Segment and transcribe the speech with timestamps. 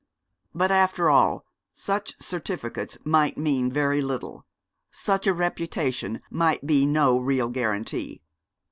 [0.55, 4.47] But after all such certificates might mean very little
[4.89, 8.23] such a reputation might be no real guarantee.